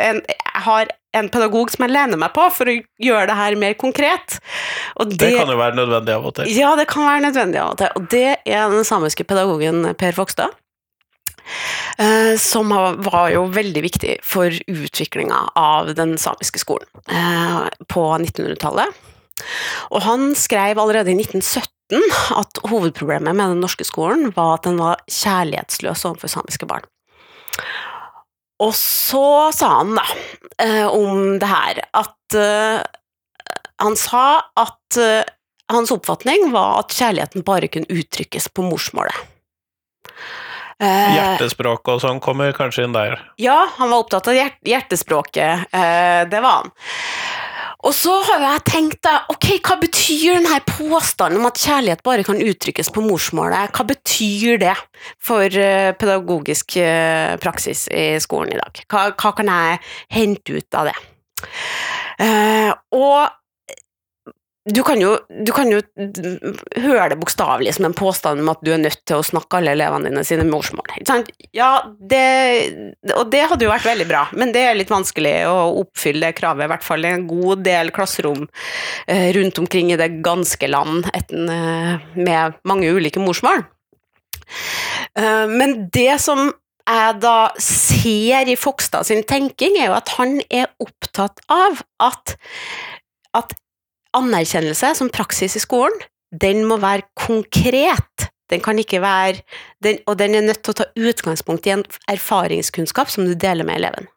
[0.00, 3.56] en, Jeg har en pedagog som jeg lener meg på for å gjøre det her
[3.60, 4.38] mer konkret.
[4.98, 6.50] Og Det kan jo være nødvendig av og til.
[6.50, 7.94] ja, det kan være nødvendig av og til.
[7.94, 10.54] Og det er den samiske pedagogen Per Fokstad.
[12.00, 18.88] Uh, Som var jo veldig viktig for utviklinga av den samiske skolen uh, på 1900-tallet.
[19.92, 22.00] Og han skrev allerede i 1917
[22.38, 26.86] at hovedproblemet med den norske skolen var at den var kjærlighetsløs overfor samiske barn.
[28.62, 30.04] Og så sa han da
[30.62, 32.82] eh, om det her at eh,
[33.82, 35.26] Han sa at eh,
[35.72, 39.16] hans oppfatning var at kjærligheten bare kunne uttrykkes på morsmålet.
[40.84, 43.14] Hjertespråket Hjertespråk og sånn kommer kanskje inn der.
[43.40, 45.70] ja, han var opptatt av hjert hjertespråket.
[45.72, 46.72] Eh, det var han.
[47.84, 52.24] Og så har jeg tenkt da, ok, hva betyr denne påstanden om at kjærlighet bare
[52.24, 53.74] kan uttrykkes på morsmålet?
[53.76, 54.76] Hva betyr det
[55.22, 58.84] for eh, pedagogisk eh, praksis i skolen i dag?
[58.88, 59.82] Hva, hva kan jeg
[60.16, 60.96] hente ut av det?
[62.14, 63.43] Uh, og
[64.64, 65.82] du kan, jo, du kan jo
[66.80, 69.74] høre det bokstavelig som en påstand om at du er nødt til å snakke alle
[69.76, 70.88] elevene dine sine morsmål.
[71.52, 72.22] Ja, det,
[73.12, 76.38] og det hadde jo vært veldig bra, men det er litt vanskelig å oppfylle det
[76.38, 78.46] kravet, i hvert fall i en god del klasserom
[79.06, 83.66] eh, rundt omkring i det ganske land eh, med mange ulike morsmål.
[85.18, 86.48] Eh, Men det som
[86.84, 92.34] jeg da ser i Fogstad sin tenking, er jo at han er opptatt av at,
[93.36, 93.54] at
[94.16, 95.96] anerkjennelse som praksis i skolen,
[96.34, 98.28] den må være konkret.
[98.50, 99.40] Den kan ikke være
[99.82, 103.64] den, Og den er nødt til å ta utgangspunkt i en erfaringskunnskap som du deler
[103.64, 104.08] med eleven.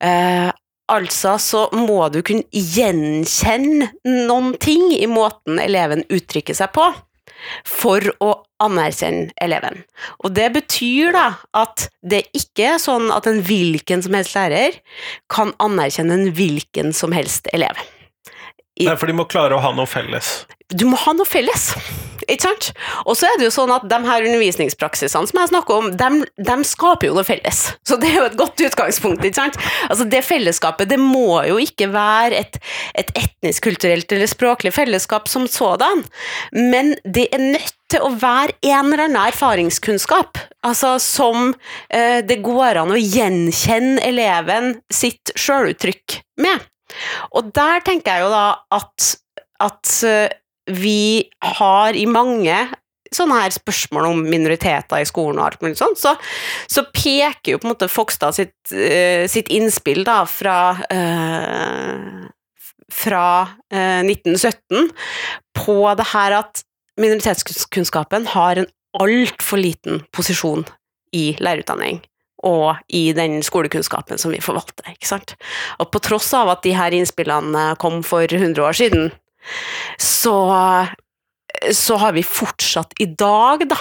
[0.00, 0.50] Eh,
[0.88, 6.88] altså så må du kunne gjenkjenne noen ting i måten eleven uttrykker seg på,
[7.66, 9.82] for å anerkjenne eleven.
[10.22, 11.26] Og det betyr da
[11.58, 14.78] at det ikke er sånn at en hvilken som helst lærer
[15.32, 17.78] kan anerkjenne en hvilken som helst elev.
[18.82, 20.34] I- Nei, for de må klare å ha noe felles.
[20.72, 21.74] Du må ha noe felles,
[22.24, 22.68] ikke sant?
[23.04, 26.08] Og så er det jo sånn at de her undervisningspraksisene som jeg snakker om, de,
[26.48, 27.58] de skaper jo noe felles.
[27.84, 29.58] Så det er jo et godt utgangspunkt, ikke sant?
[29.90, 32.56] Altså det fellesskapet, det må jo ikke være et,
[32.96, 36.06] et etnisk, kulturelt eller språklig fellesskap som sådan,
[36.56, 41.50] men det er nødt til å være en eller annen erfaringskunnskap, altså som
[41.92, 46.64] eh, det går an å gjenkjenne eleven sitt sjøluttrykk med.
[47.32, 48.46] Og der tenker jeg jo da
[48.78, 49.08] at,
[49.62, 50.38] at eh,
[50.72, 51.24] vi
[51.58, 52.56] har i mange
[53.12, 56.14] sånne her spørsmål om minoriteter i skolen og alt mulig sånt, så,
[56.70, 62.22] så peker jo på en måte Fogstad sitt, uh, sitt innspill da fra uh,
[62.92, 63.26] fra
[63.72, 64.88] uh, 1917
[65.56, 66.64] på det her at
[67.00, 70.66] minoritetskunnskapen har en altfor liten posisjon
[71.16, 72.02] i lærerutdanning
[72.46, 74.92] og i den skolekunnskapen som vi forvalter.
[74.92, 75.36] ikke sant?
[75.78, 79.10] Og på tross av at de her innspillene kom for 100 år siden,
[79.98, 80.36] så,
[81.74, 83.78] så har vi fortsatt i dag da,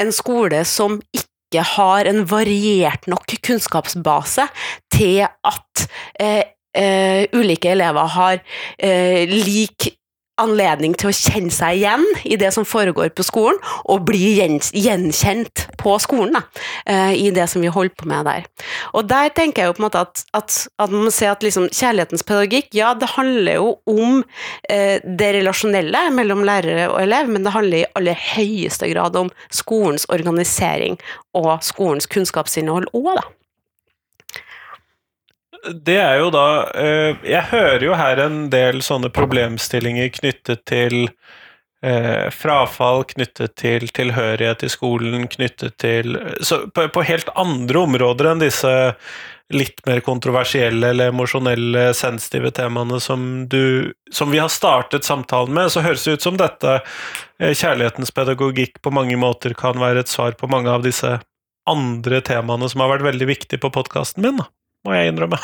[0.00, 4.48] en skole som ikke har en variert nok kunnskapsbase
[4.92, 5.84] til at
[6.20, 6.42] eh,
[6.74, 8.40] eh, ulike elever har
[8.78, 9.92] eh, lik
[10.40, 13.58] anledning til å kjenne seg igjen i det som foregår på skolen,
[13.90, 16.42] og bli gjenkjent på skolen, da,
[16.86, 18.48] eh, i det som vi holder på med der.
[18.94, 21.44] Og der tenker jeg jo på en måte at, at, at man må se at
[21.44, 24.24] liksom kjærlighetens pedagogikk, ja, det handler jo om
[24.68, 29.30] eh, det relasjonelle mellom lærere og elev, men det handler i aller høyeste grad om
[29.54, 30.98] skolens organisering
[31.34, 33.26] og skolens kunnskapsinnhold òg, da.
[35.64, 36.46] Det er jo da
[36.76, 41.06] eh, Jeg hører jo her en del sånne problemstillinger knyttet til
[41.84, 46.18] eh, frafall, knyttet til tilhørighet i skolen, knyttet til
[46.74, 48.74] på, på helt andre områder enn disse
[49.52, 55.72] litt mer kontroversielle eller emosjonelle, sensitive temaene som, du, som vi har startet samtalen med,
[55.72, 60.12] så høres det ut som dette eh, kjærlighetens pedagogikk på mange måter kan være et
[60.12, 61.18] svar på mange av disse
[61.68, 64.48] andre temaene som har vært veldig viktige på podkasten min, da,
[64.84, 65.40] må jeg innrømme.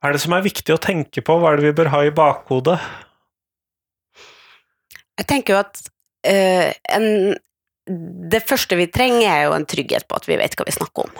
[0.00, 1.36] Hva er det som er viktig å tenke på?
[1.40, 2.78] Hva er det vi bør ha i bakhodet?
[5.20, 5.80] Jeg tenker jo at
[6.28, 7.08] uh, en,
[8.32, 11.08] det første vi trenger, er jo en trygghet på at vi vet hva vi snakker
[11.08, 11.12] om.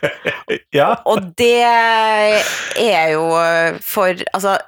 [0.78, 0.90] ja.
[1.10, 3.26] Og det er jo
[3.82, 4.58] for Altså,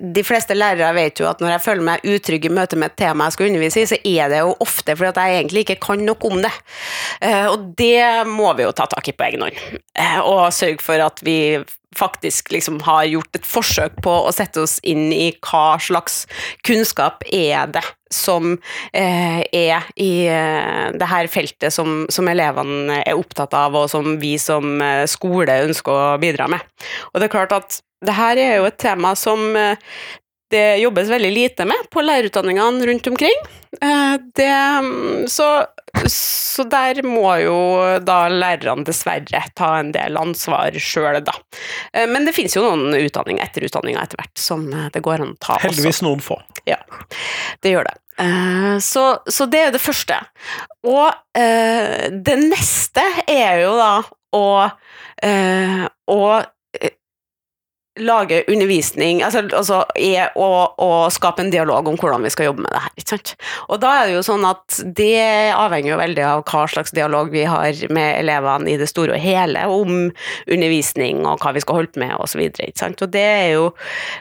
[0.00, 2.98] de fleste lærere vet jo at når jeg føler meg utrygg i møte med et
[3.04, 5.80] tema jeg skal undervise i, så er det jo ofte fordi at jeg egentlig ikke
[5.88, 6.52] kan nok om det.
[7.20, 10.82] Eh, og det må vi jo ta tak i på egen hånd, eh, og sørge
[10.84, 11.38] for at vi
[11.94, 16.24] faktisk liksom har gjort et forsøk på å sette oss inn i hva slags
[16.66, 18.56] kunnskap er det som
[18.90, 24.34] eh, er i det her feltet som, som, elevene er opptatt av, og som vi
[24.42, 26.62] som skole ønsker å bidra med.
[27.12, 29.80] Og det er klart at det her er jo et tema som eh,
[30.54, 33.38] det jobbes veldig lite med på lærerutdanningene rundt omkring.
[33.80, 34.50] Eh, det,
[35.30, 35.48] så,
[36.06, 37.56] så, der må jo
[38.04, 41.34] da lærerne dessverre ta en del ansvar sjøl, da.
[41.92, 45.42] Eh, men det finnes jo noen utdanninger, etterutdanninger etter hvert, som det går an å
[45.42, 45.58] ta.
[45.64, 46.08] Heldigvis også.
[46.08, 46.38] noen få.
[46.70, 46.80] Ja,
[47.64, 47.98] det gjør det.
[48.78, 50.20] Så, så, det er det første.
[50.86, 53.88] Og det neste er jo da
[54.38, 54.44] å,
[56.14, 56.20] å
[58.02, 60.48] lage undervisning altså, altså er å,
[60.82, 62.94] å, skape en dialog om hvordan vi skal jobbe med det her.
[62.98, 63.34] Ikke sant?
[63.68, 67.30] Og da er det jo sånn at det avhenger jo veldig av hva slags dialog
[67.34, 71.80] vi har med elevene i det store og hele om undervisning og hva vi skal
[71.80, 72.42] holde på med osv.
[72.48, 73.68] Og, og det er jo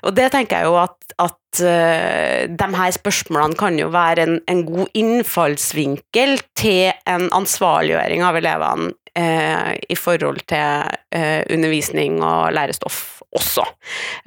[0.04, 4.36] Og det tenker jeg jo at, at uh, de her spørsmålene kan jo være en,
[4.50, 12.54] en god innfallsvinkel til en ansvarliggjøring av elevene uh, i forhold til uh, undervisning og
[12.54, 13.66] lærestoff også.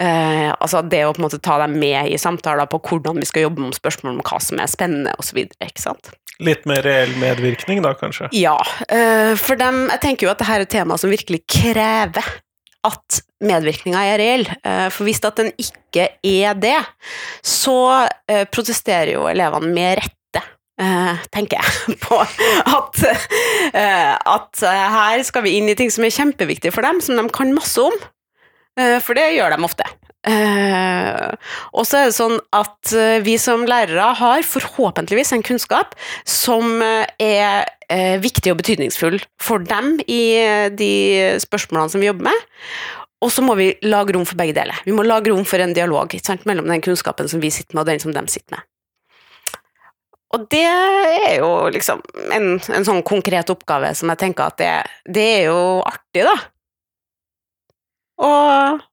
[0.02, 3.28] Eh, altså det å på en måte ta deg med i samtaler på hvordan vi
[3.28, 5.44] skal jobbe med spørsmål om hva som er spennende osv.
[6.46, 8.28] Litt mer reell medvirkning da, kanskje?
[8.36, 12.26] Ja, eh, for dem, jeg tenker jo at dette er et tema som virkelig krever
[12.86, 14.44] at medvirkninga er reell.
[14.60, 16.78] Eh, for hvis at den ikke er det,
[17.44, 17.78] så
[18.28, 20.12] eh, protesterer jo elevene med rette
[20.76, 26.12] Uh, tenker jeg på at, uh, at her skal vi inn i ting som er
[26.12, 27.96] kjempeviktige for dem, som de kan masse om.
[28.76, 29.86] Eh, for det gjør de ofte.
[30.26, 31.36] Uh,
[31.70, 35.94] og så er det sånn at uh, vi som lærere har forhåpentligvis en kunnskap
[36.26, 37.70] som er
[38.18, 40.34] viktig og betydningsfull for dem i
[40.74, 40.88] de
[41.38, 42.48] spørsmålene som vi jobber med.
[43.22, 44.80] Og så må vi lage rom for begge deler.
[44.82, 47.84] Vi må lage rom for en dialog sant, mellom den kunnskapen som vi sitter med,
[47.84, 48.66] og den som de sitter med.
[50.34, 52.02] Og det er jo liksom
[52.34, 54.74] en, en sånn konkret oppgave som jeg tenker at det,
[55.14, 56.34] det er jo artig, da
[58.22, 58.84] og,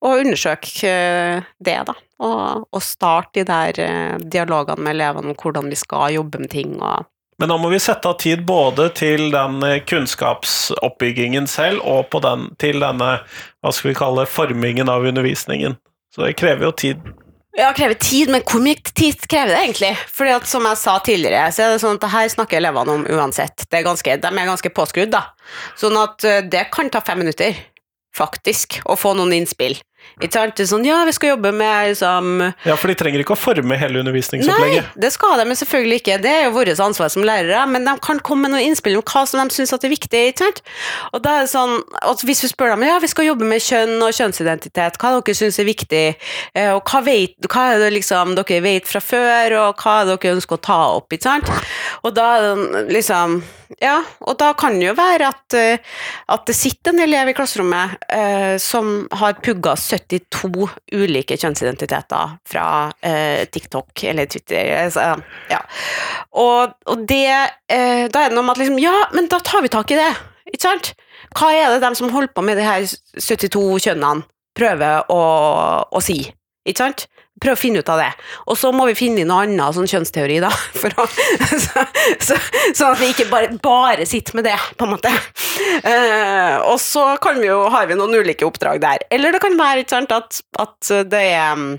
[0.00, 1.96] og undersøke eh, det, da.
[2.20, 6.52] Og, og starte de der eh, dialogene med elevene om hvordan vi skal jobbe med
[6.52, 6.76] ting.
[6.80, 7.08] og
[7.40, 12.50] men da må vi sette av tid både til den eh, kunnskapsoppbyggingen selv, og den,
[12.60, 15.78] til denne hva skal vi kalle formingen av undervisningen.
[16.12, 17.00] Så det krever jo tid.
[17.56, 19.94] Ja, krever tid, men hvor mye tid krever det egentlig?
[20.12, 22.98] Fordi at Som jeg sa tidligere, så er det sånn at det her snakker elevene
[22.98, 23.64] om uansett.
[23.72, 25.24] Er ganske, de er ganske påskrudd, da.
[25.80, 26.20] Sånn at
[26.52, 27.56] det kan ta fem minutter
[28.16, 29.78] faktisk, å få noen innspill.
[30.20, 30.60] Ikke sant?
[30.68, 34.02] Sånn, ja, vi skal jobbe med liksom Ja, for de trenger ikke å forme hele
[34.02, 34.90] undervisningsopplegget.
[34.90, 36.16] Nei, det skal de men selvfølgelig ikke.
[36.24, 39.04] Det er jo vårt ansvar som lærere, men de kan komme med noen innspill om
[39.06, 40.22] hva som de syns er viktig.
[40.32, 40.60] ikke sant?
[41.14, 43.64] Og da er det sånn, at Hvis vi spør dem ja, vi skal jobbe med
[43.64, 46.04] kjønn og kjønnsidentitet, hva dere syns er viktig,
[46.54, 50.10] eh, og hva, vet, hva er det liksom dere vet fra før, og hva er
[50.10, 51.48] det dere ønsker å ta opp, ikke sant?
[52.04, 52.28] Og da
[52.90, 53.40] liksom
[53.78, 55.98] ja, og da kan det jo være at, eh,
[56.34, 62.64] at det sitter en elev i klasserommet eh, som har pugga 72 ulike kjønnsidentiteter fra
[62.98, 64.90] eh, TikTok eller Twitter.
[64.90, 65.06] Så,
[65.52, 65.60] ja.
[66.34, 69.62] og, og, det eh, Da er det noe med at liksom Ja, men da tar
[69.62, 70.10] vi tak i det,
[70.50, 70.92] ikke sant?
[71.38, 74.26] Hva er det de som holder på med de her 72 kjønnene,
[74.58, 75.22] prøver å,
[75.86, 76.24] å si?
[76.66, 77.06] Ikke sant?
[77.40, 78.10] Prøve å finne ut av det.
[78.52, 80.50] Og så må vi finne noe annet sånn kjønnsteori, da.
[81.02, 81.84] Å, så,
[82.20, 82.38] så,
[82.76, 85.12] sånn at vi ikke bare, bare, sitter med det, på en måte.
[85.84, 89.06] Uh, og så vi jo, har vi noen ulike oppdrag der.
[89.12, 91.78] Eller det kan være sant, at, at det er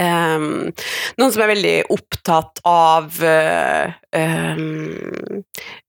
[0.00, 0.70] Um,
[1.18, 5.42] noen som er veldig opptatt av uh, um,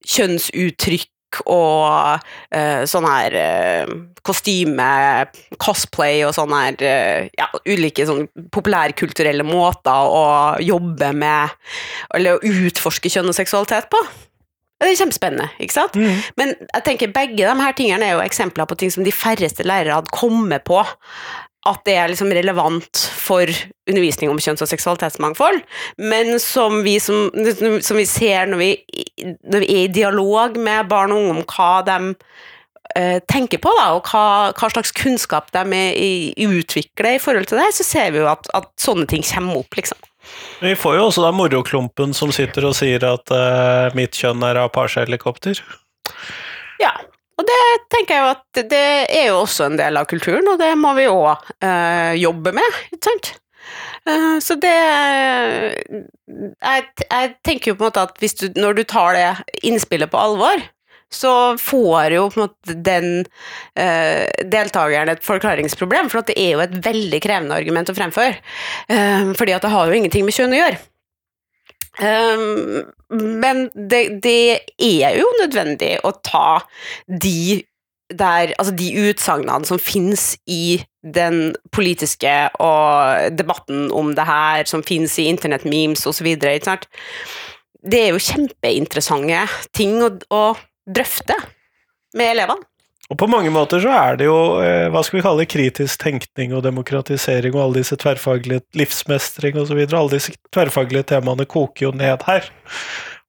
[0.04, 1.08] kjønnsuttrykk
[1.46, 3.94] og uh, sånn her uh,
[4.26, 4.90] kostyme,
[5.62, 10.26] cosplay og sånn her uh, ja, ulike sånn populærkulturelle måter å
[10.62, 11.56] jobbe med
[12.16, 14.02] Eller å utforske kjønn og seksualitet på.
[14.82, 15.98] Det er kjempespennende, ikke sant?
[15.98, 16.22] Mm.
[16.40, 19.66] Men jeg tenker begge de her tingene er jo eksempler på ting som de færreste
[19.68, 20.82] lærere hadde kommet på
[21.70, 23.50] at det er liksom relevant for
[23.90, 25.60] undervisning om kjønns- og seksualitetsmangfold,
[26.02, 27.30] men som vi, som,
[27.86, 28.72] som vi ser når vi,
[29.46, 31.98] når vi, er i dialog med barn og unge om hva de
[32.98, 34.24] uh, tenker på, da, og hva,
[34.58, 38.32] hva, slags kunnskap de er, i, utvikler i forhold til det, så ser vi jo
[38.32, 40.02] at, at sånne ting kommer opp, liksom.
[40.62, 44.64] Vi får jo også da moroklumpen som sitter og sier at uh, mitt kjønn er
[44.66, 45.62] Apache-helikopter.
[46.82, 46.94] Ja,
[47.42, 50.60] og det tenker jeg jo at det er jo også en del av kulturen, og
[50.62, 53.32] det må vi òg eh, jobbe med, ikke sant?
[54.02, 55.76] Uh, så det jeg,
[57.06, 59.28] jeg, tenker jo på en måte at du, når du tar det
[59.70, 60.58] innspillet på alvor,
[61.12, 63.08] så får jo på en måte den
[63.78, 68.40] uh, deltakeren et forklaringsproblem, for det er jo et veldig krevende argument å fremføre.
[68.90, 70.80] Uh, fordi at det har jo ingenting med kjønn å gjøre.
[72.00, 76.62] Um, men det, det, er jo nødvendig å ta
[77.08, 77.62] de
[78.12, 80.82] der, altså de utsagnene som finnes i
[81.16, 82.32] den politiske
[82.64, 86.28] og debatten om det her, som finnes i internettmemes osv.
[87.82, 90.44] Det er jo kjempeinteressante ting å, å
[90.88, 91.38] drøfte
[92.16, 92.71] med elevene.
[93.12, 96.00] Og på mange måter så er det jo eh, hva skal vi kalle det, kritisk
[96.00, 99.82] tenkning og demokratisering og alle disse tverrfaglige livsmestring osv.
[99.84, 102.48] Alle disse tverrfaglige temaene koker jo ned her,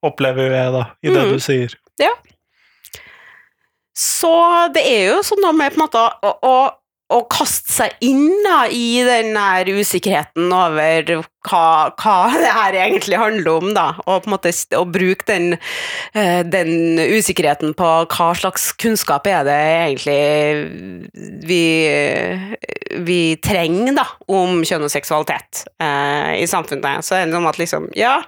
[0.07, 1.33] opplever jeg da, i det mm.
[1.35, 1.75] du sier.
[2.03, 2.13] Ja.
[3.99, 4.33] Så
[4.73, 6.55] det er jo sånn da med på en måte å, å
[7.13, 9.37] å kaste seg inn da, i den
[9.73, 14.85] usikkerheten over hva, hva, det her egentlig handler om, da, og på en måte å
[14.89, 15.57] bruke den,
[16.19, 20.19] eh, den, usikkerheten på hva slags kunnskap er det egentlig
[21.49, 21.65] vi,
[23.07, 27.05] vi trenger da, om kjønn og seksualitet eh, i samfunnet.
[27.07, 28.21] Så er det noe at liksom, ja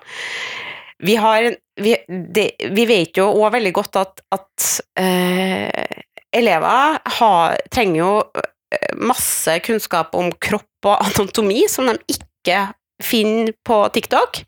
[1.05, 4.69] vi, har, vi, det, vi vet jo òg veldig godt at, at
[5.01, 6.03] eh,
[6.35, 8.13] elever har, trenger jo
[9.01, 12.65] masse kunnskap om kropp og anatomi som de ikke
[13.03, 14.39] finner på TikTok,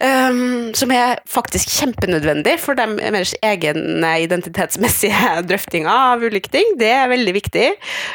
[0.00, 6.74] um, som er faktisk kjempenødvendig for deres egne identitetsmessige drøftinger av ulike ting.
[6.80, 7.66] Det er veldig viktig.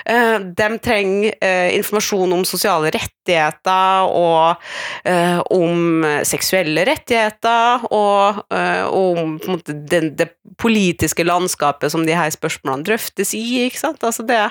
[0.10, 4.58] Uh, de trenger uh, informasjon om sosiale rettigheter og
[5.06, 12.88] uh, om seksuelle rettigheter, og om måte, det, det, politiske landskapet som de her spørsmålene
[12.88, 13.68] drøftes i.
[13.68, 14.04] ikke sant?
[14.04, 14.42] Altså det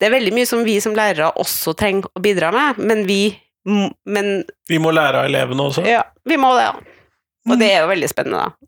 [0.00, 3.22] det er veldig mye som vi som lærere også trenger å bidra med, men vi
[3.64, 5.86] men, Vi må lære av elevene også?
[5.88, 6.66] Ja, vi må det.
[6.68, 6.74] Ja.
[7.44, 8.64] Og det er jo veldig spennende, da.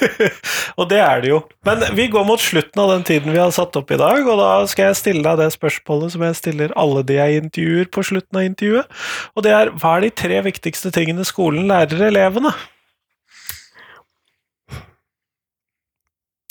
[0.78, 1.38] og det er det jo.
[1.66, 4.40] Men vi går mot slutten av den tiden vi har satt opp i dag, og
[4.40, 8.04] da skal jeg stille deg det spørsmålet som jeg stiller alle de jeg intervjuer på
[8.06, 9.00] slutten av intervjuet,
[9.34, 12.54] og det er hva er de tre viktigste tingene skolen lærer elevene?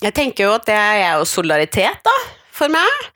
[0.00, 2.16] Jeg tenker jo at det er jo solidaritet, da,
[2.56, 3.08] for meg.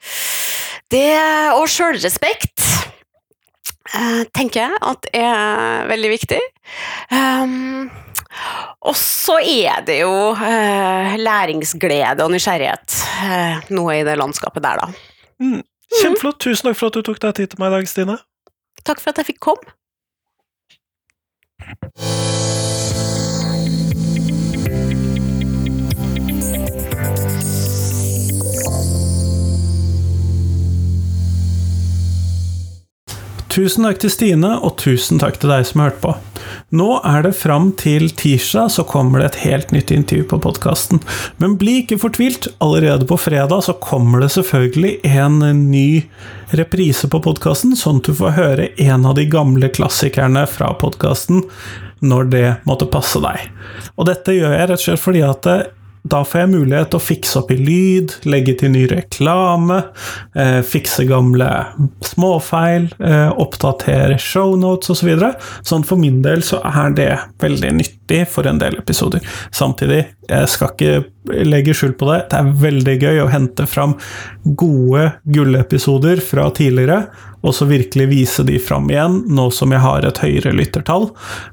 [0.95, 1.11] Det
[1.57, 6.39] og sjølrespekt uh, tenker jeg at er veldig viktig.
[7.11, 7.89] Um,
[8.85, 14.85] og så er det jo uh, læringsglede og nysgjerrighet uh, noe i det landskapet der,
[14.85, 14.87] da.
[15.43, 15.63] Mm.
[15.99, 16.39] Kjempeflott.
[16.45, 18.17] Tusen takk for at du tok deg tid til meg i dag, Stine.
[18.85, 19.75] Takk for at jeg fikk komme.
[33.55, 36.09] Tusen takk til Stine, og tusen takk til deg som har hørt på.
[36.75, 40.99] Nå er det fram til tirsdag, så kommer det et helt nytt intervju på podkasten.
[41.39, 45.39] Men bli ikke fortvilt, allerede på fredag så kommer det selvfølgelig en
[45.69, 45.87] ny
[46.59, 51.45] reprise på podkasten, sånn at du får høre en av de gamle klassikerne fra podkasten
[52.03, 53.47] når det måtte passe deg.
[53.95, 55.51] Og dette gjør jeg rett og slett fordi at
[56.05, 59.79] da får jeg mulighet til å fikse opp i lyd, legge til ny reklame,
[60.37, 61.47] eh, fikse gamle
[62.05, 65.05] småfeil, eh, oppdatere shownotes osv.
[65.05, 65.35] Så videre.
[65.61, 69.21] sånn for min del så er det veldig nyttig for en del episoder.
[69.51, 71.05] Samtidig, jeg skal ikke
[71.45, 73.95] legge skjul på det, det er veldig gøy å hente fram
[74.45, 77.07] gode gullepisoder fra tidligere,
[77.45, 81.11] og så virkelig vise de fram igjen, nå som jeg har et høyere lyttertall,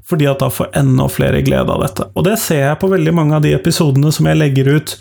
[0.08, 2.08] fordi at da får enda flere glede av dette.
[2.16, 4.96] Og det ser jeg på veldig mange av de episodene som jeg legger ut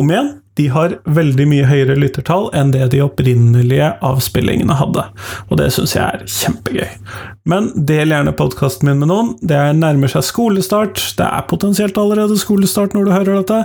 [0.00, 0.36] om igjen.
[0.58, 5.06] De har veldig mye høyere lyttertall enn det de opprinnelige avspillingene hadde.
[5.48, 6.90] Og det syns jeg er kjempegøy.
[7.48, 9.30] Men del gjerne podkasten min med noen.
[9.40, 11.00] Det nærmer seg skolestart.
[11.16, 13.62] Det er potensielt allerede skolestart når du hører dette.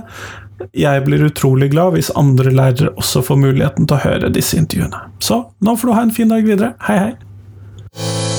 [0.75, 5.05] Jeg blir utrolig glad hvis andre lærere også får muligheten til å høre disse intervjuene.
[5.19, 6.75] Så nå får du ha en fin dag videre.
[6.87, 8.34] Hei, hei!